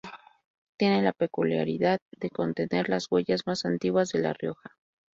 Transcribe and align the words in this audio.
Tiene 0.79 1.03
la 1.03 1.11
peculiaridad 1.13 1.99
de 2.17 2.31
contener 2.31 2.89
las 2.89 3.05
huellas 3.11 3.45
más 3.45 3.65
antiguas 3.65 4.09
de 4.09 4.21
La 4.21 4.33
Rioja. 4.33 4.71